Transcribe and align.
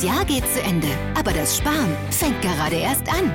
Das 0.00 0.08
Jahr 0.08 0.24
geht 0.24 0.46
zu 0.48 0.62
Ende, 0.62 0.88
aber 1.14 1.30
das 1.30 1.58
Sparen 1.58 1.94
fängt 2.10 2.40
gerade 2.40 2.76
erst 2.76 3.06
an. 3.10 3.30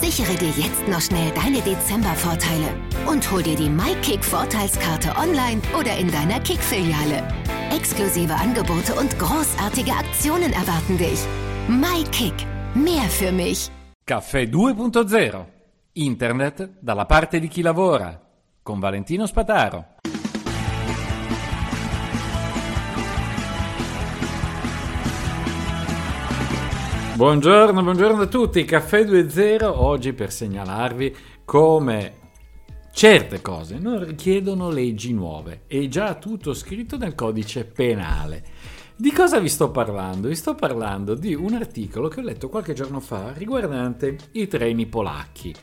Sichere 0.00 0.34
dir 0.36 0.48
jetzt 0.56 0.88
noch 0.88 1.02
schnell 1.02 1.30
deine 1.32 1.60
Dezember-Vorteile 1.60 2.70
und 3.06 3.30
hol 3.30 3.42
dir 3.42 3.54
die 3.54 3.68
MyKick-Vorteilskarte 3.68 5.14
online 5.18 5.60
oder 5.78 5.94
in 5.98 6.10
deiner 6.10 6.40
Kick-Filiale. 6.40 7.22
Exklusive 7.70 8.32
Angebote 8.32 8.94
und 8.94 9.18
großartige 9.18 9.92
Aktionen 9.92 10.54
erwarten 10.54 10.96
dich. 10.96 11.20
MyKick, 11.68 12.46
mehr 12.74 13.10
für 13.10 13.30
mich. 13.30 13.70
Caffè 14.06 14.48
2.0 14.48 15.44
Internet 15.92 16.78
dalla 16.80 17.04
parte 17.04 17.40
di 17.40 17.48
chi 17.48 17.60
lavora 17.60 18.18
con 18.62 18.80
Valentino 18.80 19.26
Spataro. 19.26 19.84
Buongiorno, 27.16 27.82
buongiorno 27.82 28.22
a 28.24 28.26
tutti, 28.26 28.62
Caffè 28.66 29.02
2.0 29.02 29.64
oggi 29.64 30.12
per 30.12 30.30
segnalarvi 30.30 31.16
come 31.46 32.12
certe 32.92 33.40
cose 33.40 33.78
non 33.78 34.04
richiedono 34.04 34.68
leggi 34.68 35.14
nuove, 35.14 35.62
è 35.66 35.88
già 35.88 36.16
tutto 36.16 36.52
scritto 36.52 36.98
nel 36.98 37.14
codice 37.14 37.64
penale. 37.64 38.44
Di 38.94 39.10
cosa 39.12 39.40
vi 39.40 39.48
sto 39.48 39.70
parlando? 39.70 40.28
Vi 40.28 40.34
sto 40.34 40.54
parlando 40.54 41.14
di 41.14 41.34
un 41.34 41.54
articolo 41.54 42.08
che 42.08 42.20
ho 42.20 42.22
letto 42.22 42.50
qualche 42.50 42.74
giorno 42.74 43.00
fa 43.00 43.32
riguardante 43.32 44.18
i 44.32 44.46
treni 44.46 44.84
polacchi. 44.84 45.54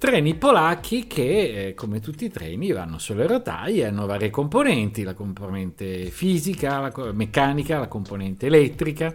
Treni 0.00 0.34
polacchi 0.34 1.06
che, 1.06 1.66
eh, 1.66 1.74
come 1.74 2.00
tutti 2.00 2.24
i 2.24 2.30
treni, 2.30 2.72
vanno 2.72 2.96
sulle 2.96 3.26
rotaie, 3.26 3.84
hanno 3.84 4.06
varie 4.06 4.30
componenti, 4.30 5.02
la 5.02 5.12
componente 5.12 6.06
fisica, 6.06 6.78
la 6.78 7.12
meccanica, 7.12 7.78
la 7.78 7.86
componente 7.86 8.46
elettrica 8.46 9.14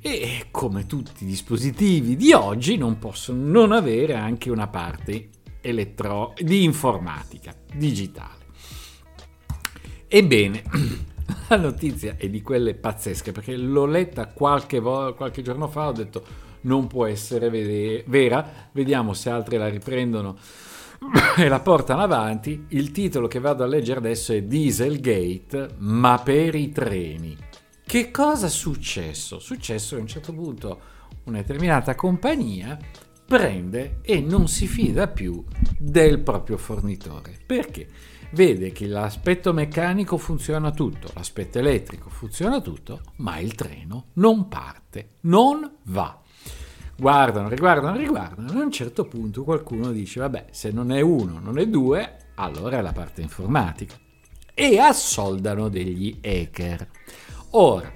e 0.00 0.46
come 0.52 0.86
tutti 0.86 1.24
i 1.24 1.26
dispositivi 1.26 2.14
di 2.14 2.32
oggi 2.32 2.76
non 2.76 2.98
possono 2.98 3.44
non 3.44 3.72
avere 3.72 4.14
anche 4.14 4.50
una 4.50 4.68
parte 4.68 5.30
elettro- 5.62 6.34
di 6.38 6.62
informatica 6.62 7.52
digitale. 7.74 8.44
Ebbene, 10.06 10.62
la 11.48 11.56
notizia 11.56 12.14
è 12.16 12.28
di 12.28 12.40
quelle 12.40 12.74
pazzesche 12.74 13.32
perché 13.32 13.56
l'ho 13.56 13.84
letta 13.84 14.28
qualche, 14.28 14.78
vo- 14.78 15.12
qualche 15.14 15.42
giorno 15.42 15.66
fa, 15.66 15.88
ho 15.88 15.92
detto 15.92 16.24
non 16.62 16.86
può 16.86 17.06
essere 17.06 17.50
vede- 17.50 18.04
vera, 18.06 18.68
vediamo 18.72 19.12
se 19.12 19.30
altri 19.30 19.56
la 19.56 19.68
riprendono 19.68 20.36
e 21.36 21.48
la 21.48 21.60
portano 21.60 22.02
avanti. 22.02 22.66
Il 22.68 22.90
titolo 22.92 23.26
che 23.28 23.40
vado 23.40 23.64
a 23.64 23.66
leggere 23.66 23.98
adesso 23.98 24.32
è 24.32 24.42
Dieselgate, 24.42 25.74
ma 25.78 26.20
per 26.22 26.54
i 26.54 26.70
treni. 26.70 27.36
Che 27.84 28.10
cosa 28.10 28.46
è 28.46 28.50
successo? 28.50 29.38
Successo 29.38 29.94
che 29.94 30.00
a 30.00 30.02
un 30.02 30.08
certo 30.08 30.32
punto 30.32 30.80
una 31.24 31.38
determinata 31.38 31.94
compagnia 31.94 32.78
prende 33.26 33.98
e 34.02 34.20
non 34.20 34.48
si 34.48 34.66
fida 34.66 35.08
più 35.08 35.42
del 35.78 36.20
proprio 36.20 36.56
fornitore. 36.56 37.36
Perché? 37.44 37.88
Vede 38.32 38.70
che 38.70 38.86
l'aspetto 38.86 39.52
meccanico 39.52 40.16
funziona 40.16 40.70
tutto, 40.70 41.10
l'aspetto 41.14 41.58
elettrico 41.58 42.10
funziona 42.10 42.60
tutto, 42.60 43.00
ma 43.16 43.38
il 43.38 43.56
treno 43.56 44.06
non 44.14 44.46
parte, 44.46 45.16
non 45.22 45.78
va 45.84 46.19
guardano, 47.00 47.48
riguardano, 47.48 47.96
riguardano, 47.96 48.60
a 48.60 48.62
un 48.62 48.70
certo 48.70 49.06
punto 49.06 49.42
qualcuno 49.42 49.90
dice, 49.90 50.20
vabbè, 50.20 50.48
se 50.50 50.70
non 50.70 50.92
è 50.92 51.00
uno, 51.00 51.40
non 51.42 51.58
è 51.58 51.66
due, 51.66 52.16
allora 52.34 52.78
è 52.78 52.82
la 52.82 52.92
parte 52.92 53.22
informatica. 53.22 53.94
E 54.52 54.78
assoldano 54.78 55.70
degli 55.70 56.18
hacker. 56.22 56.86
Ora, 57.52 57.90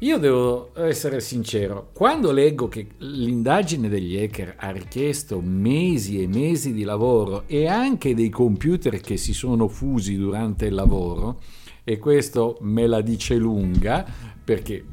io 0.00 0.18
devo 0.18 0.72
essere 0.76 1.20
sincero, 1.20 1.90
quando 1.94 2.32
leggo 2.32 2.68
che 2.68 2.88
l'indagine 2.98 3.88
degli 3.88 4.18
hacker 4.18 4.56
ha 4.58 4.70
richiesto 4.70 5.40
mesi 5.40 6.22
e 6.22 6.26
mesi 6.26 6.74
di 6.74 6.84
lavoro 6.84 7.44
e 7.46 7.66
anche 7.66 8.14
dei 8.14 8.28
computer 8.28 9.00
che 9.00 9.16
si 9.16 9.32
sono 9.32 9.68
fusi 9.68 10.16
durante 10.16 10.66
il 10.66 10.74
lavoro, 10.74 11.40
e 11.82 11.98
questo 11.98 12.58
me 12.60 12.86
la 12.86 13.00
dice 13.00 13.36
lunga, 13.36 14.04
perché 14.44 14.84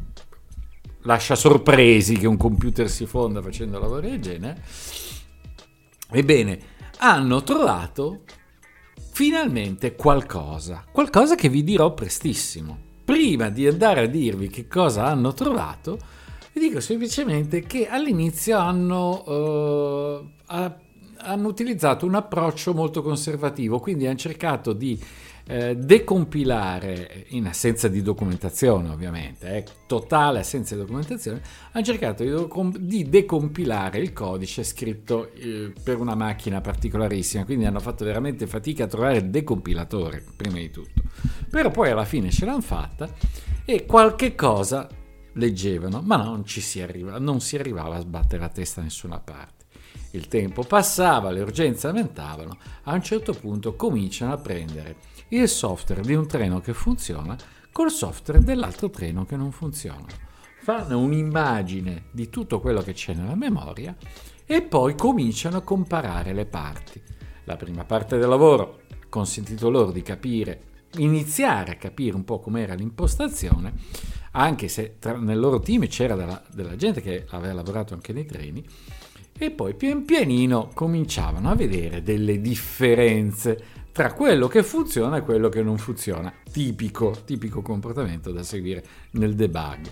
lascia 1.08 1.36
sorpresi 1.36 2.18
che 2.18 2.28
un 2.28 2.36
computer 2.36 2.90
si 2.90 3.06
fonda 3.06 3.42
facendo 3.42 3.80
lavori 3.80 4.10
del 4.10 4.22
genere. 4.22 4.62
Ebbene, 6.12 6.60
hanno 6.98 7.44
trovato 7.44 8.24
finalmente 9.12 9.96
qualcosa, 9.96 10.84
qualcosa 10.92 11.36
che 11.36 11.48
vi 11.48 11.64
dirò 11.64 11.94
prestissimo. 11.94 12.78
Prima 13.06 13.50
di 13.50 13.66
andare 13.66 14.02
a 14.02 14.06
dirvi 14.06 14.50
che 14.50 14.68
cosa 14.68 15.06
hanno 15.06 15.34
trovato, 15.34 15.98
vi 16.52 16.60
dico 16.60 16.82
semplicemente 16.82 17.62
che 17.62 17.88
all'inizio 17.88 18.58
hanno, 18.58 19.24
uh, 19.26 20.30
hanno 21.18 21.48
utilizzato 21.48 22.06
un 22.06 22.16
approccio 22.16 22.74
molto 22.74 23.02
conservativo, 23.02 23.80
quindi 23.80 24.06
hanno 24.06 24.18
cercato 24.18 24.74
di 24.74 25.00
eh, 25.48 25.76
decompilare, 25.78 27.26
in 27.30 27.48
assenza 27.48 27.88
di 27.88 28.02
documentazione 28.02 28.90
ovviamente, 28.90 29.56
eh, 29.56 29.66
totale 29.88 30.40
assenza 30.40 30.76
di 30.76 30.82
documentazione, 30.82 31.42
hanno 31.72 31.86
cercato 31.86 32.24
di, 32.24 32.30
doc- 32.30 32.78
di 32.78 33.08
decompilare 33.08 34.00
il 34.00 34.14
codice 34.14 34.64
scritto 34.64 35.32
eh, 35.34 35.72
per 35.82 36.00
una 36.00 36.16
macchina 36.16 36.60
particolarissima, 36.60 37.46
quindi 37.46 37.66
hanno 37.66 37.80
fatto 37.80 38.04
veramente 38.04 38.46
fatica 38.46 38.84
a 38.84 38.88
trovare 38.88 39.18
il 39.18 39.30
decompilatore, 39.30 40.24
prima 40.36 40.58
di 40.58 40.70
tutto. 40.70 41.02
Però 41.50 41.72
poi 41.72 41.92
alla 41.92 42.06
fine 42.06 42.30
ce 42.30 42.46
l'hanno 42.46 42.62
fatta 42.62 43.10
e 43.64 43.86
qualche 43.86 44.36
cosa 44.36 44.88
leggevano, 45.34 46.02
ma 46.02 46.18
non, 46.18 46.46
ci 46.46 46.62
si, 46.62 46.82
arriva, 46.82 47.20
non 47.20 47.40
si 47.40 47.56
arrivava 47.56 47.96
a 47.96 48.00
sbattere 48.00 48.42
la 48.42 48.50
testa 48.50 48.82
da 48.82 48.88
nessuna 48.88 49.20
parte. 49.20 49.57
Il 50.12 50.28
tempo 50.28 50.64
passava, 50.64 51.32
le 51.32 51.42
urgenze 51.42 51.88
aumentavano, 51.88 52.58
a 52.84 52.94
un 52.94 53.04
certo 53.04 53.34
punto 53.34 53.76
cominciano 53.76 54.34
a 54.34 54.38
prendere 54.38 54.96
il 55.30 55.48
software 55.48 56.02
di 56.02 56.14
un 56.14 56.28
treno 56.28 56.62
che 56.62 56.74
funziona 56.74 57.38
col 57.72 57.92
software 57.92 58.44
dell'altro 58.44 58.90
treno 58.90 59.26
che 59.26 59.36
non 59.36 59.52
funziona. 59.52 60.06
Fanno 60.62 61.00
un'immagine 61.00 62.06
di 62.12 62.30
tutto 62.30 62.60
quello 62.60 62.82
che 62.82 62.94
c'è 62.94 63.14
nella 63.14 63.36
memoria 63.36 63.96
e 64.46 64.62
poi 64.62 64.96
cominciano 64.96 65.58
a 65.58 65.62
comparare 65.62 66.34
le 66.34 66.46
parti. 66.46 67.02
La 67.44 67.56
prima 67.56 67.84
parte 67.84 68.18
del 68.18 68.30
lavoro 68.30 68.82
ha 68.90 69.06
consentito 69.10 69.70
loro 69.70 69.92
di 69.92 70.02
capire, 70.02 70.62
iniziare 70.96 71.72
a 71.72 71.76
capire 71.76 72.16
un 72.16 72.24
po' 72.24 72.40
com'era 72.40 72.74
l'impostazione, 72.74 73.74
anche 74.32 74.68
se 74.68 74.96
tra, 75.00 75.18
nel 75.18 75.40
loro 75.40 75.60
team 75.60 75.86
c'era 75.88 76.16
della, 76.16 76.42
della 76.52 76.76
gente 76.76 77.02
che 77.02 77.26
aveva 77.30 77.54
lavorato 77.54 77.94
anche 77.94 78.14
nei 78.14 78.26
treni, 78.26 78.66
e 79.38 79.52
poi 79.52 79.76
pian 79.76 80.04
pianino 80.04 80.70
cominciavano 80.74 81.50
a 81.50 81.56
vedere 81.56 82.02
delle 82.02 82.42
differenze 82.42 83.76
tra 83.92 84.14
quello 84.14 84.48
che 84.48 84.64
funziona 84.64 85.18
e 85.18 85.22
quello 85.22 85.50
che 85.50 85.64
non 85.64 85.78
funziona. 85.78 86.34
Tipico, 86.52 87.18
tipico 87.26 87.62
comportamento 87.62 88.32
da 88.32 88.44
seguire 88.44 88.84
nel 89.12 89.36
debug. 89.36 89.92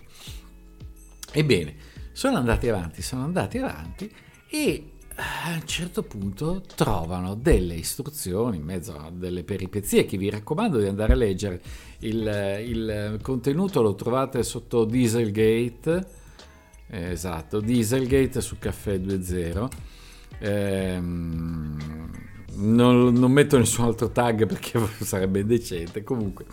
Ebbene, 1.31 1.75
sono 2.11 2.37
andati 2.37 2.69
avanti, 2.69 3.01
sono 3.01 3.23
andati 3.23 3.57
avanti 3.57 4.11
e 4.49 4.91
a 5.15 5.53
un 5.53 5.65
certo 5.65 6.03
punto 6.03 6.61
trovano 6.75 7.35
delle 7.35 7.75
istruzioni 7.75 8.57
in 8.57 8.63
mezzo 8.63 8.97
a 8.97 9.09
delle 9.09 9.43
peripezie 9.43 10.05
che 10.05 10.17
vi 10.17 10.29
raccomando 10.29 10.77
di 10.77 10.87
andare 10.87 11.13
a 11.13 11.15
leggere. 11.15 11.61
Il, 11.99 12.61
il 12.65 13.19
contenuto 13.21 13.81
lo 13.81 13.95
trovate 13.95 14.43
sotto 14.43 14.85
Dieselgate, 14.85 16.07
eh, 16.87 17.11
esatto, 17.11 17.59
Dieselgate 17.59 18.41
su 18.41 18.57
Caffè 18.59 18.97
2.0. 18.97 19.67
Ehm, 20.39 22.11
non, 22.55 23.13
non, 23.13 23.31
metto 23.31 23.57
nessun 23.57 23.85
altro 23.85 24.11
tag 24.11 24.45
perché 24.45 24.79
sarebbe 25.03 25.39
indecente. 25.41 26.03
Comunque, 26.03 26.45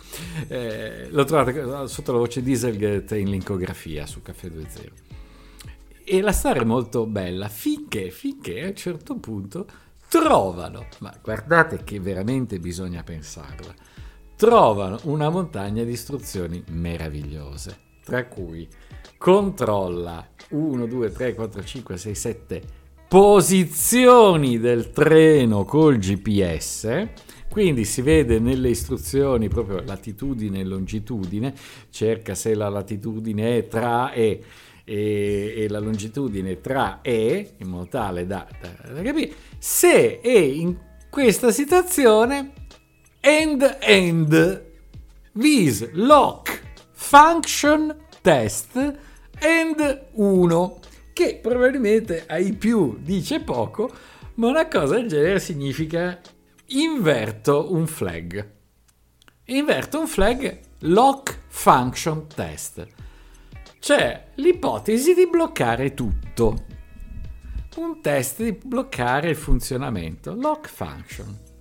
eh, 0.47 1.07
l'ho 1.09 1.23
trovata 1.23 1.87
sotto 1.87 2.11
la 2.11 2.17
voce 2.17 2.41
Dieselgate 2.41 3.17
in 3.17 3.29
linkografia 3.29 4.05
su 4.05 4.21
Caffè 4.21 4.47
2.0. 4.47 4.91
E 6.05 6.21
la 6.21 6.33
storia 6.33 6.61
è 6.61 6.65
molto 6.65 7.05
bella 7.05 7.47
finché, 7.47 8.09
finché 8.09 8.63
a 8.63 8.67
un 8.67 8.75
certo 8.75 9.15
punto 9.15 9.65
trovano, 10.09 10.87
ma 10.99 11.17
guardate 11.21 11.83
che 11.83 11.99
veramente 11.99 12.59
bisogna 12.59 13.03
pensarla, 13.03 13.73
trovano 14.35 14.99
una 15.03 15.29
montagna 15.29 15.83
di 15.83 15.91
istruzioni 15.91 16.61
meravigliose, 16.67 17.77
tra 18.03 18.25
cui 18.25 18.67
controlla 19.17 20.27
1, 20.49 20.85
2, 20.85 21.11
3, 21.11 21.33
4, 21.33 21.63
5, 21.63 21.97
6, 21.97 22.15
7 22.15 22.61
posizioni 23.07 24.59
del 24.59 24.89
treno 24.89 25.65
col 25.65 25.97
GPS. 25.97 27.07
Quindi 27.49 27.85
si 27.85 28.01
vede 28.01 28.39
nelle 28.39 28.69
istruzioni 28.69 29.47
proprio 29.47 29.83
latitudine 29.85 30.61
e 30.61 30.63
longitudine, 30.63 31.53
cerca 31.91 32.33
se 32.33 32.55
la 32.55 32.69
latitudine 32.69 33.57
è 33.57 33.67
tra 33.67 34.11
E 34.11 34.41
e, 34.83 35.53
e 35.55 35.69
la 35.69 35.79
longitudine 35.79 36.59
tra 36.59 37.01
E, 37.01 37.51
in 37.57 37.67
modo 37.67 37.87
tale 37.87 38.25
da, 38.25 38.47
da, 38.59 38.91
da 38.91 39.01
capire, 39.01 39.31
se 39.57 40.19
è 40.19 40.37
in 40.37 40.75
questa 41.09 41.51
situazione 41.51 42.51
end 43.19 43.77
end 43.79 44.71
vis 45.33 45.89
lock 45.91 46.52
function 47.13 47.95
test 48.21 48.75
and 48.75 50.05
1, 50.13 50.79
che 51.13 51.37
probabilmente 51.39 52.25
ai 52.27 52.53
più 52.53 52.97
dice 52.99 53.39
poco, 53.39 53.91
ma 54.35 54.47
una 54.47 54.67
cosa 54.67 54.95
del 54.95 55.07
genere 55.07 55.39
significa 55.39 56.19
inverto 56.69 57.71
un 57.71 57.85
flag. 57.85 58.49
Inverto 59.45 59.99
un 59.99 60.07
flag 60.07 60.59
lock 60.79 61.37
function 61.49 62.25
test. 62.25 62.87
C'è 63.79 64.29
l'ipotesi 64.37 65.13
di 65.13 65.27
bloccare 65.27 65.93
tutto. 65.93 66.65
Un 67.75 68.01
test 68.01 68.41
di 68.41 68.53
bloccare 68.53 69.29
il 69.29 69.35
funzionamento, 69.35 70.33
lock 70.33 70.67
function. 70.67 71.52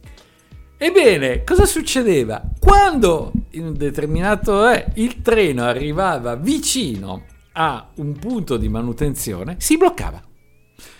Ebbene, 0.84 1.44
cosa 1.44 1.64
succedeva? 1.64 2.42
Quando 2.58 3.30
in 3.50 3.66
un 3.66 3.76
determinato 3.76 4.68
eh, 4.68 4.84
il 4.94 5.22
treno 5.22 5.62
arrivava 5.62 6.34
vicino 6.34 7.24
a 7.52 7.88
un 7.98 8.18
punto 8.18 8.56
di 8.56 8.68
manutenzione, 8.68 9.54
si 9.60 9.76
bloccava. 9.76 10.20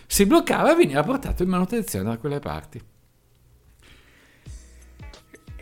Si 0.06 0.24
bloccava 0.24 0.70
e 0.70 0.76
veniva 0.76 1.02
portato 1.02 1.42
in 1.42 1.48
manutenzione 1.48 2.04
da 2.04 2.16
quelle 2.16 2.38
parti. 2.38 2.80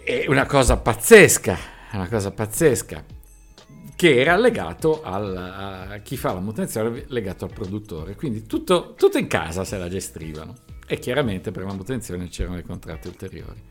È 0.04 0.26
una 0.28 0.44
cosa 0.44 0.76
pazzesca, 0.76 1.58
una 1.92 2.08
cosa 2.08 2.30
pazzesca, 2.30 3.02
che 3.96 4.20
era 4.20 4.36
legato 4.36 5.02
al, 5.02 5.34
a 5.34 5.98
chi 6.02 6.18
fa 6.18 6.34
la 6.34 6.40
manutenzione, 6.40 7.06
legato 7.08 7.46
al 7.46 7.54
produttore. 7.54 8.16
Quindi 8.16 8.44
tutto, 8.44 8.92
tutto 8.98 9.16
in 9.16 9.28
casa 9.28 9.64
se 9.64 9.78
la 9.78 9.88
gestivano. 9.88 10.56
E 10.86 10.98
chiaramente 10.98 11.50
per 11.52 11.62
la 11.62 11.70
manutenzione 11.70 12.28
c'erano 12.28 12.58
i 12.58 12.62
contratti 12.64 13.08
ulteriori. 13.08 13.69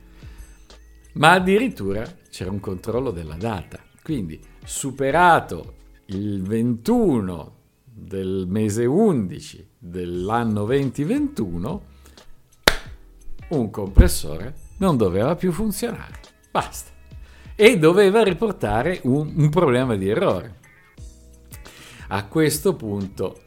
Ma 1.13 1.31
addirittura 1.31 2.05
c'era 2.29 2.51
un 2.51 2.59
controllo 2.59 3.11
della 3.11 3.35
data. 3.35 3.79
Quindi 4.03 4.39
superato 4.63 5.75
il 6.07 6.41
21 6.43 7.55
del 7.83 8.45
mese 8.47 8.85
11 8.85 9.67
dell'anno 9.77 10.65
2021, 10.65 11.83
un 13.49 13.69
compressore 13.69 14.55
non 14.77 14.97
doveva 14.97 15.35
più 15.35 15.51
funzionare. 15.51 16.19
Basta. 16.51 16.91
E 17.55 17.77
doveva 17.77 18.23
riportare 18.23 19.01
un, 19.03 19.33
un 19.35 19.49
problema 19.49 19.95
di 19.95 20.07
errore. 20.07 20.57
A 22.07 22.25
questo 22.25 22.75
punto 22.75 23.41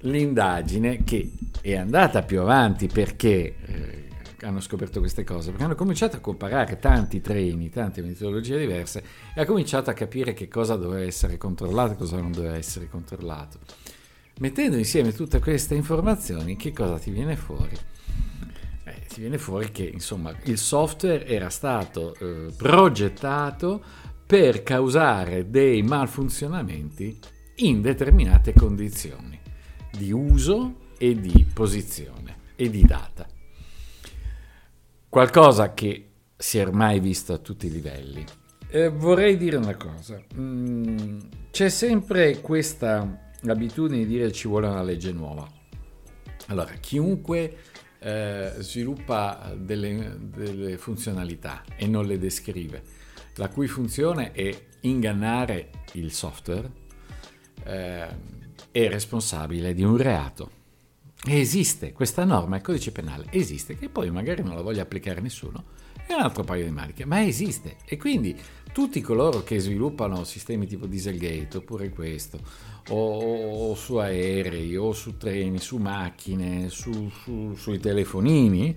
l'indagine 0.00 1.02
che 1.04 1.30
è 1.60 1.76
andata 1.76 2.22
più 2.22 2.40
avanti 2.40 2.86
perché 2.86 3.56
eh, 3.64 4.01
hanno 4.42 4.60
scoperto 4.60 5.00
queste 5.00 5.24
cose, 5.24 5.50
perché 5.50 5.64
hanno 5.64 5.74
cominciato 5.74 6.16
a 6.16 6.20
comparare 6.20 6.78
tanti 6.78 7.20
treni, 7.20 7.70
tante 7.70 8.02
metodologie 8.02 8.58
diverse 8.58 9.02
e 9.34 9.40
ha 9.40 9.44
cominciato 9.44 9.90
a 9.90 9.94
capire 9.94 10.32
che 10.32 10.48
cosa 10.48 10.76
doveva 10.76 11.04
essere 11.04 11.36
controllato 11.38 11.92
e 11.92 11.96
cosa 11.96 12.16
non 12.18 12.32
doveva 12.32 12.56
essere 12.56 12.88
controllato. 12.88 13.58
Mettendo 14.38 14.76
insieme 14.76 15.12
tutte 15.12 15.38
queste 15.38 15.74
informazioni, 15.74 16.56
che 16.56 16.72
cosa 16.72 16.98
ti 16.98 17.10
viene 17.10 17.36
fuori? 17.36 17.76
Eh, 18.84 19.06
ti 19.06 19.20
viene 19.20 19.38
fuori 19.38 19.70
che 19.70 19.84
insomma 19.84 20.34
il 20.44 20.58
software 20.58 21.26
era 21.26 21.48
stato 21.48 22.14
eh, 22.14 22.52
progettato 22.56 23.82
per 24.26 24.62
causare 24.62 25.50
dei 25.50 25.82
malfunzionamenti 25.82 27.18
in 27.56 27.82
determinate 27.82 28.52
condizioni 28.54 29.38
di 29.90 30.10
uso 30.10 30.88
e 30.98 31.14
di 31.20 31.46
posizione 31.52 32.36
e 32.56 32.70
di 32.70 32.82
data. 32.82 33.28
Qualcosa 35.12 35.74
che 35.74 36.08
si 36.38 36.56
è 36.56 36.66
ormai 36.66 36.98
visto 36.98 37.34
a 37.34 37.36
tutti 37.36 37.66
i 37.66 37.70
livelli. 37.70 38.24
Eh, 38.70 38.88
vorrei 38.88 39.36
dire 39.36 39.56
una 39.56 39.76
cosa, 39.76 40.18
mm, 40.34 41.18
c'è 41.50 41.68
sempre 41.68 42.40
questa 42.40 43.30
abitudine 43.46 44.06
di 44.06 44.06
dire 44.06 44.32
ci 44.32 44.48
vuole 44.48 44.68
una 44.68 44.82
legge 44.82 45.12
nuova. 45.12 45.46
Allora, 46.46 46.72
chiunque 46.80 47.56
eh, 47.98 48.54
sviluppa 48.60 49.52
delle, 49.54 50.16
delle 50.18 50.78
funzionalità 50.78 51.62
e 51.76 51.86
non 51.86 52.06
le 52.06 52.16
descrive, 52.16 52.82
la 53.34 53.50
cui 53.50 53.68
funzione 53.68 54.32
è 54.32 54.50
ingannare 54.80 55.72
il 55.92 56.10
software, 56.10 56.70
eh, 57.64 58.06
è 58.70 58.88
responsabile 58.88 59.74
di 59.74 59.82
un 59.82 59.98
reato. 59.98 60.61
Esiste 61.24 61.92
questa 61.92 62.24
norma, 62.24 62.56
il 62.56 62.62
codice 62.62 62.90
penale 62.90 63.26
esiste, 63.30 63.76
che 63.76 63.88
poi 63.88 64.10
magari 64.10 64.42
non 64.42 64.56
la 64.56 64.62
voglia 64.62 64.82
applicare 64.82 65.20
nessuno, 65.20 65.64
è 66.04 66.14
un 66.14 66.20
altro 66.20 66.42
paio 66.42 66.64
di 66.64 66.72
maniche, 66.72 67.04
ma 67.04 67.24
esiste. 67.24 67.76
E 67.84 67.96
quindi 67.96 68.36
tutti 68.72 69.00
coloro 69.00 69.44
che 69.44 69.60
sviluppano 69.60 70.24
sistemi 70.24 70.66
tipo 70.66 70.86
Dieselgate, 70.86 71.58
oppure 71.58 71.90
questo, 71.90 72.40
o, 72.88 73.70
o 73.70 73.74
su 73.76 73.96
aerei, 73.96 74.76
o 74.76 74.92
su 74.92 75.16
treni, 75.16 75.60
su 75.60 75.76
macchine, 75.76 76.68
su, 76.68 77.08
su, 77.22 77.54
sui 77.54 77.78
telefonini, 77.78 78.76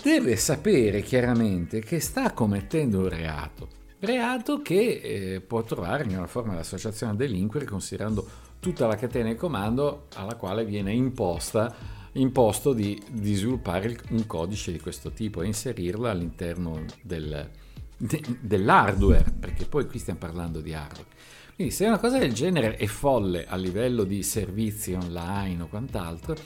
deve 0.00 0.36
sapere 0.36 1.02
chiaramente 1.02 1.80
che 1.80 1.98
sta 1.98 2.32
commettendo 2.32 3.00
un 3.00 3.08
reato. 3.08 3.68
Reato 3.98 4.62
che 4.62 5.00
eh, 5.02 5.40
può 5.40 5.64
trovare 5.64 6.04
nella 6.04 6.28
forma 6.28 6.52
di 6.52 6.60
associazione 6.60 7.12
a 7.12 7.16
delinquere 7.16 7.64
considerando 7.64 8.46
tutta 8.60 8.86
la 8.86 8.96
catena 8.96 9.28
di 9.28 9.36
comando 9.36 10.06
alla 10.14 10.34
quale 10.34 10.64
viene 10.64 10.92
imposta, 10.92 11.74
imposto 12.12 12.72
di, 12.72 13.00
di 13.10 13.34
sviluppare 13.34 13.98
un 14.10 14.26
codice 14.26 14.72
di 14.72 14.80
questo 14.80 15.10
tipo 15.10 15.42
e 15.42 15.46
inserirlo 15.46 16.08
all'interno 16.08 16.84
del, 17.02 17.48
de, 17.96 18.22
dell'hardware, 18.40 19.32
perché 19.38 19.66
poi 19.66 19.86
qui 19.86 19.98
stiamo 19.98 20.18
parlando 20.18 20.60
di 20.60 20.74
hardware. 20.74 21.16
Quindi 21.54 21.74
se 21.74 21.86
una 21.86 21.98
cosa 21.98 22.18
del 22.18 22.32
genere 22.32 22.76
è 22.76 22.86
folle 22.86 23.46
a 23.46 23.56
livello 23.56 24.04
di 24.04 24.22
servizi 24.22 24.92
online 24.92 25.62
o 25.62 25.66
quant'altro, 25.66 26.36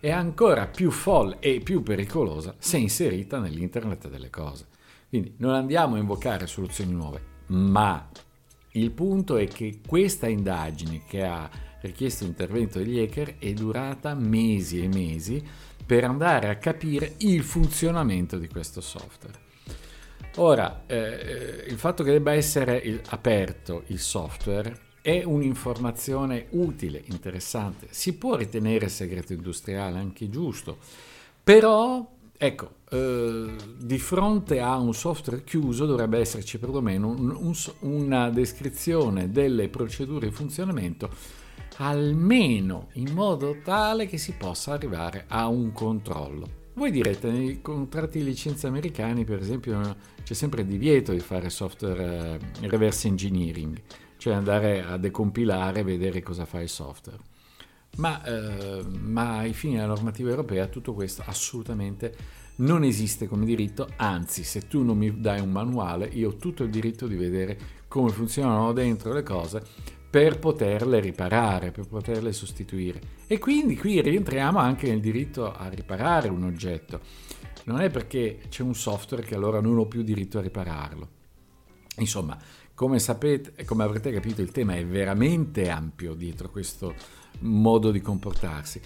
è 0.00 0.10
ancora 0.10 0.66
più 0.66 0.90
folle 0.90 1.38
e 1.40 1.60
più 1.60 1.82
pericolosa 1.82 2.54
se 2.58 2.78
inserita 2.78 3.38
nell'internet 3.38 4.08
delle 4.08 4.30
cose. 4.30 4.66
Quindi 5.08 5.34
non 5.38 5.54
andiamo 5.54 5.96
a 5.96 5.98
invocare 5.98 6.46
soluzioni 6.46 6.92
nuove, 6.92 7.22
ma 7.46 8.08
il 8.72 8.90
punto 8.92 9.36
è 9.36 9.46
che 9.48 9.80
questa 9.86 10.28
indagine 10.28 11.02
che 11.06 11.24
ha 11.24 11.50
richiesto 11.80 12.24
l'intervento 12.24 12.78
degli 12.78 12.98
hacker 12.98 13.38
è 13.38 13.52
durata 13.52 14.14
mesi 14.14 14.82
e 14.82 14.88
mesi 14.88 15.42
per 15.84 16.04
andare 16.04 16.48
a 16.48 16.56
capire 16.56 17.14
il 17.18 17.42
funzionamento 17.42 18.38
di 18.38 18.48
questo 18.48 18.80
software. 18.80 19.48
Ora, 20.36 20.84
eh, 20.86 21.64
il 21.66 21.76
fatto 21.78 22.04
che 22.04 22.12
debba 22.12 22.32
essere 22.32 22.76
il, 22.76 23.00
aperto 23.08 23.82
il 23.88 23.98
software 23.98 24.88
è 25.02 25.24
un'informazione 25.24 26.46
utile, 26.50 27.02
interessante, 27.06 27.88
si 27.90 28.14
può 28.14 28.36
ritenere 28.36 28.88
segreto 28.88 29.32
industriale, 29.32 29.98
anche 29.98 30.28
giusto, 30.28 30.78
però 31.42 32.06
Ecco, 32.42 32.76
eh, 32.88 33.54
di 33.76 33.98
fronte 33.98 34.60
a 34.60 34.78
un 34.78 34.94
software 34.94 35.44
chiuso 35.44 35.84
dovrebbe 35.84 36.20
esserci 36.20 36.58
perlomeno 36.58 37.08
un, 37.08 37.36
un, 37.38 37.54
una 37.80 38.30
descrizione 38.30 39.30
delle 39.30 39.68
procedure 39.68 40.28
di 40.28 40.32
funzionamento, 40.32 41.10
almeno 41.76 42.88
in 42.94 43.12
modo 43.12 43.58
tale 43.62 44.06
che 44.06 44.16
si 44.16 44.32
possa 44.38 44.72
arrivare 44.72 45.26
a 45.28 45.48
un 45.48 45.72
controllo. 45.72 46.48
Voi 46.72 46.90
direte, 46.90 47.30
nei 47.30 47.60
contratti 47.60 48.20
di 48.20 48.24
licenza 48.24 48.68
americani, 48.68 49.26
per 49.26 49.38
esempio, 49.38 49.96
c'è 50.22 50.32
sempre 50.32 50.62
il 50.62 50.68
divieto 50.68 51.12
di 51.12 51.20
fare 51.20 51.50
software 51.50 52.38
eh, 52.40 52.68
reverse 52.68 53.06
engineering, 53.06 53.78
cioè 54.16 54.32
andare 54.32 54.82
a 54.82 54.96
decompilare 54.96 55.80
e 55.80 55.84
vedere 55.84 56.22
cosa 56.22 56.46
fa 56.46 56.62
il 56.62 56.70
software. 56.70 57.29
Ma, 57.96 58.22
eh, 58.24 58.84
ma 58.84 59.38
ai 59.38 59.52
fini 59.52 59.74
della 59.74 59.86
normativa 59.86 60.30
europea 60.30 60.66
tutto 60.68 60.94
questo 60.94 61.22
assolutamente 61.26 62.14
non 62.56 62.84
esiste 62.84 63.26
come 63.26 63.44
diritto, 63.44 63.88
anzi 63.96 64.44
se 64.44 64.68
tu 64.68 64.82
non 64.82 64.96
mi 64.96 65.20
dai 65.20 65.40
un 65.40 65.50
manuale 65.50 66.06
io 66.06 66.28
ho 66.28 66.36
tutto 66.36 66.62
il 66.62 66.70
diritto 66.70 67.06
di 67.06 67.16
vedere 67.16 67.58
come 67.88 68.10
funzionano 68.10 68.72
dentro 68.72 69.12
le 69.12 69.22
cose 69.22 69.62
per 70.10 70.38
poterle 70.40 70.98
riparare, 70.98 71.70
per 71.70 71.86
poterle 71.86 72.32
sostituire. 72.32 73.00
E 73.28 73.38
quindi 73.38 73.76
qui 73.76 74.00
rientriamo 74.00 74.58
anche 74.58 74.88
nel 74.88 75.00
diritto 75.00 75.52
a 75.52 75.68
riparare 75.68 76.28
un 76.28 76.42
oggetto. 76.42 77.00
Non 77.64 77.80
è 77.80 77.90
perché 77.90 78.40
c'è 78.48 78.62
un 78.62 78.74
software 78.74 79.22
che 79.22 79.36
allora 79.36 79.60
non 79.60 79.78
ho 79.78 79.86
più 79.86 80.02
diritto 80.02 80.38
a 80.38 80.42
ripararlo. 80.42 81.08
Insomma, 81.98 82.36
come 82.74 82.98
sapete, 82.98 83.64
come 83.64 83.84
avrete 83.84 84.10
capito, 84.10 84.42
il 84.42 84.50
tema 84.50 84.74
è 84.74 84.84
veramente 84.84 85.68
ampio 85.68 86.14
dietro 86.14 86.50
questo 86.50 86.94
modo 87.40 87.90
di 87.90 88.00
comportarsi. 88.00 88.80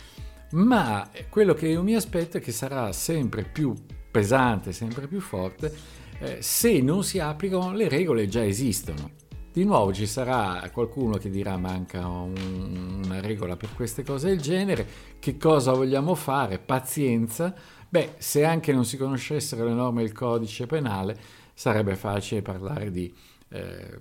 Ma 0.53 1.09
quello 1.29 1.55
che 1.55 1.69
io 1.69 1.83
mi 1.83 1.95
aspetto 1.95 2.37
è 2.37 2.41
che 2.41 2.53
sarà 2.53 2.93
sempre 2.93 3.43
più 3.43 3.75
pesante, 4.11 4.73
sempre 4.73 5.09
più 5.09 5.21
forte, 5.21 5.75
eh, 6.21 6.39
se 6.41 6.81
non 6.81 7.03
si 7.03 7.19
applicano 7.19 7.73
le 7.73 7.89
regole 7.89 8.29
già 8.29 8.45
esistono. 8.45 9.11
Di 9.53 9.65
nuovo 9.65 9.93
ci 9.93 10.07
sarà 10.07 10.69
qualcuno 10.73 11.17
che 11.17 11.31
dirà 11.31 11.57
manca 11.57 12.07
un, 12.07 13.03
una 13.05 13.21
regola 13.21 13.57
per 13.57 13.73
queste 13.75 14.03
cose 14.03 14.29
del 14.29 14.41
genere, 14.41 14.87
che 15.19 15.37
cosa 15.37 15.73
vogliamo 15.73 16.15
fare? 16.15 16.59
Pazienza. 16.59 17.55
Beh, 17.89 18.15
se 18.19 18.45
anche 18.45 18.73
non 18.73 18.85
si 18.85 18.97
conoscessero 18.97 19.65
le 19.65 19.73
norme 19.73 20.03
del 20.03 20.13
codice 20.13 20.67
penale, 20.67 21.17
sarebbe 21.55 21.95
facile 21.95 22.43
parlare 22.43 22.91
di 22.91 23.13
eh, 23.51 24.01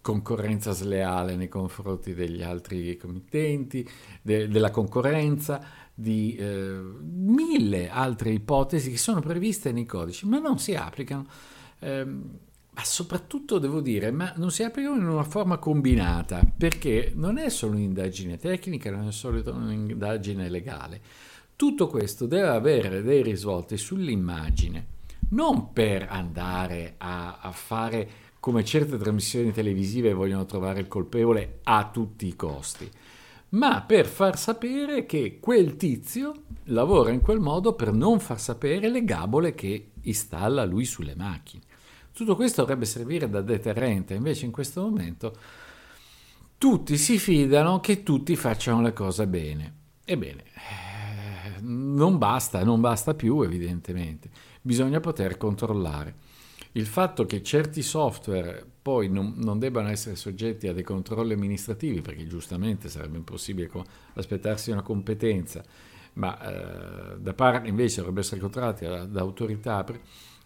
concorrenza 0.00 0.72
sleale 0.72 1.36
nei 1.36 1.48
confronti 1.48 2.14
degli 2.14 2.42
altri 2.42 2.96
committenti, 2.96 3.88
de, 4.22 4.48
della 4.48 4.70
concorrenza, 4.70 5.62
di 5.94 6.36
eh, 6.36 6.80
mille 7.00 7.90
altre 7.90 8.30
ipotesi 8.30 8.90
che 8.90 8.98
sono 8.98 9.20
previste 9.20 9.72
nei 9.72 9.86
codici, 9.86 10.26
ma 10.26 10.38
non 10.38 10.58
si 10.58 10.74
applicano. 10.74 11.26
Eh, 11.80 12.04
ma 12.78 12.84
soprattutto 12.84 13.58
devo 13.58 13.80
dire, 13.80 14.12
ma 14.12 14.32
non 14.36 14.52
si 14.52 14.62
applicano 14.62 15.00
in 15.00 15.08
una 15.08 15.24
forma 15.24 15.58
combinata, 15.58 16.40
perché 16.56 17.10
non 17.16 17.36
è 17.36 17.48
solo 17.48 17.72
un'indagine 17.72 18.36
tecnica, 18.36 18.92
non 18.92 19.08
è 19.08 19.12
solo 19.12 19.42
un'indagine 19.52 20.48
legale. 20.48 21.00
Tutto 21.56 21.88
questo 21.88 22.26
deve 22.26 22.46
avere 22.46 23.02
dei 23.02 23.20
risvolti 23.20 23.76
sull'immagine, 23.76 24.86
non 25.30 25.72
per 25.72 26.06
andare 26.08 26.94
a, 26.98 27.38
a 27.40 27.50
fare 27.50 28.08
come 28.40 28.64
certe 28.64 28.96
trasmissioni 28.96 29.52
televisive 29.52 30.12
vogliono 30.12 30.44
trovare 30.46 30.80
il 30.80 30.88
colpevole 30.88 31.60
a 31.64 31.90
tutti 31.92 32.26
i 32.26 32.36
costi, 32.36 32.88
ma 33.50 33.82
per 33.82 34.06
far 34.06 34.38
sapere 34.38 35.06
che 35.06 35.38
quel 35.40 35.76
tizio 35.76 36.44
lavora 36.64 37.10
in 37.10 37.20
quel 37.20 37.40
modo 37.40 37.72
per 37.72 37.92
non 37.92 38.20
far 38.20 38.40
sapere 38.40 38.88
le 38.88 39.04
gabole 39.04 39.54
che 39.54 39.90
installa 40.02 40.64
lui 40.64 40.84
sulle 40.84 41.14
macchine. 41.16 41.62
Tutto 42.12 42.36
questo 42.36 42.62
dovrebbe 42.62 42.84
servire 42.84 43.28
da 43.28 43.40
deterrente, 43.40 44.14
invece 44.14 44.44
in 44.44 44.50
questo 44.50 44.82
momento 44.82 45.36
tutti 46.58 46.96
si 46.96 47.18
fidano 47.18 47.80
che 47.80 48.02
tutti 48.02 48.34
facciano 48.34 48.82
le 48.82 48.92
cose 48.92 49.26
bene. 49.26 49.74
Ebbene, 50.04 50.42
eh, 50.42 51.60
non 51.60 52.18
basta, 52.18 52.64
non 52.64 52.80
basta 52.80 53.14
più 53.14 53.40
evidentemente, 53.42 54.28
bisogna 54.60 55.00
poter 55.00 55.36
controllare. 55.36 56.26
Il 56.72 56.86
fatto 56.86 57.24
che 57.24 57.42
certi 57.42 57.82
software 57.82 58.64
poi 58.80 59.08
non, 59.08 59.34
non, 59.36 59.58
debbano 59.58 59.88
essere 59.88 60.16
soggetti 60.16 60.68
a 60.68 60.72
dei 60.72 60.82
controlli 60.82 61.32
amministrativi, 61.32 62.00
perché 62.00 62.26
giustamente 62.26 62.88
sarebbe 62.88 63.16
impossibile 63.16 63.70
aspettarsi 64.14 64.70
una 64.70 64.82
competenza, 64.82 65.64
ma 66.14 66.40
eh, 66.40 67.18
da 67.18 67.34
parte 67.34 67.68
invece 67.68 67.96
dovrebbero 67.96 68.24
essere 68.24 68.40
controllati 68.40 68.84
da, 68.84 69.04
da 69.04 69.20
autorità 69.20 69.84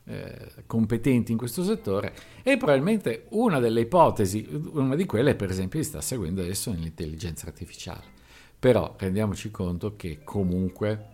eh, 0.05 0.49
competenti 0.67 1.33
in 1.33 1.39
questo 1.39 1.63
settore 1.63 2.15
e 2.43 2.57
probabilmente 2.57 3.27
una 3.31 3.61
delle 3.61 3.83
ipotesi, 3.83 4.49
una 4.73 4.97
di 4.97 5.07
quelle 5.07 5.37
per 5.37 5.51
esempio 5.51 5.81
si 5.81 5.89
sta 5.89 6.01
seguendo 6.01 6.41
adesso 6.41 6.71
nell'intelligenza 6.71 7.47
artificiale. 7.47 8.21
Però 8.59 8.95
rendiamoci 8.97 9.51
conto 9.51 9.97
che 9.97 10.21
comunque 10.23 11.07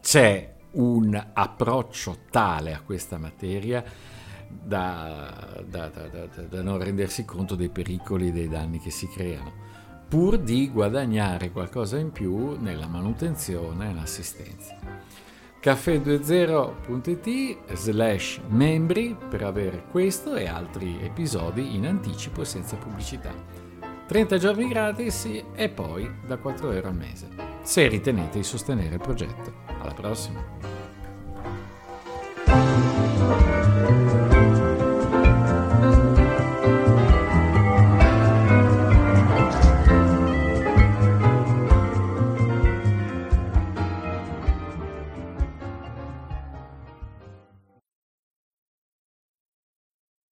c'è 0.00 0.55
un 0.76 1.30
approccio 1.32 2.18
tale 2.30 2.72
a 2.72 2.80
questa 2.80 3.18
materia 3.18 3.84
da, 4.48 5.62
da, 5.66 5.88
da, 5.88 6.26
da, 6.48 6.62
non 6.62 6.78
rendersi 6.78 7.24
conto 7.24 7.54
dei 7.54 7.68
pericoli 7.68 8.28
e 8.28 8.32
dei 8.32 8.48
danni 8.48 8.78
che 8.78 8.90
si 8.90 9.08
creano, 9.08 9.52
pur 10.08 10.38
di 10.38 10.70
guadagnare 10.70 11.50
qualcosa 11.50 11.98
in 11.98 12.12
più 12.12 12.56
nella 12.60 12.86
manutenzione 12.86 13.84
e 13.84 13.88
nell'assistenza 13.88 15.06
caffè20.it 15.66 17.74
slash 17.74 18.40
membri 18.46 19.16
per 19.28 19.42
avere 19.42 19.82
questo 19.90 20.36
e 20.36 20.46
altri 20.46 21.00
episodi 21.02 21.74
in 21.74 21.86
anticipo 21.86 22.42
e 22.42 22.44
senza 22.44 22.76
pubblicità. 22.76 23.34
30 24.06 24.38
giorni 24.38 24.68
gratis 24.68 25.28
e 25.56 25.68
poi 25.68 26.08
da 26.24 26.36
4 26.36 26.70
euro 26.70 26.86
al 26.86 26.94
mese, 26.94 27.55
se 27.66 27.88
ritenete 27.88 28.38
di 28.38 28.44
sostenere 28.44 28.94
il 28.94 29.00
progetto. 29.00 29.52
Alla 29.80 29.92
prossima! 29.92 30.75